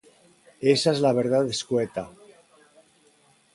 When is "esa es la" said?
0.73-1.13